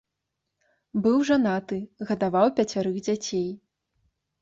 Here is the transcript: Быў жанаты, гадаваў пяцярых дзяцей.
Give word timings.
Быў 1.03 1.17
жанаты, 1.31 1.79
гадаваў 2.13 2.47
пяцярых 2.59 3.01
дзяцей. 3.07 3.49